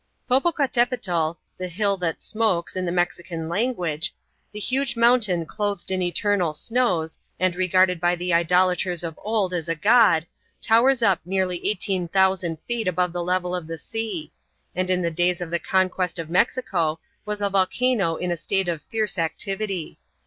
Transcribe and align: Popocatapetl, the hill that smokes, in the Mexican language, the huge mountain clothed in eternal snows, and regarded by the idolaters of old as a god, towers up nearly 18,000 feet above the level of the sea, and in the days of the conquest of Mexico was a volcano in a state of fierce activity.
Popocatapetl, 0.27 1.37
the 1.59 1.67
hill 1.67 1.95
that 1.97 2.23
smokes, 2.23 2.75
in 2.75 2.87
the 2.87 2.91
Mexican 2.91 3.47
language, 3.47 4.15
the 4.51 4.57
huge 4.57 4.95
mountain 4.97 5.45
clothed 5.45 5.91
in 5.91 6.01
eternal 6.01 6.55
snows, 6.55 7.19
and 7.39 7.55
regarded 7.55 7.99
by 8.01 8.15
the 8.15 8.33
idolaters 8.33 9.03
of 9.03 9.19
old 9.21 9.53
as 9.53 9.69
a 9.69 9.75
god, 9.75 10.25
towers 10.59 11.03
up 11.03 11.19
nearly 11.23 11.69
18,000 11.69 12.57
feet 12.67 12.87
above 12.87 13.13
the 13.13 13.21
level 13.23 13.53
of 13.53 13.67
the 13.67 13.77
sea, 13.77 14.31
and 14.75 14.89
in 14.89 15.03
the 15.03 15.11
days 15.11 15.39
of 15.39 15.51
the 15.51 15.59
conquest 15.59 16.17
of 16.17 16.31
Mexico 16.31 16.99
was 17.23 17.39
a 17.39 17.51
volcano 17.51 18.15
in 18.15 18.31
a 18.31 18.37
state 18.37 18.67
of 18.67 18.81
fierce 18.81 19.19
activity. 19.19 19.99